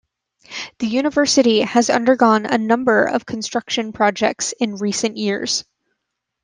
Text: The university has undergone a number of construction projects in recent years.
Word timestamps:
The 0.79 0.87
university 0.87 1.59
has 1.61 1.91
undergone 1.91 2.47
a 2.47 2.57
number 2.57 3.03
of 3.05 3.27
construction 3.27 3.93
projects 3.93 4.51
in 4.59 4.77
recent 4.77 5.15
years. 5.17 5.63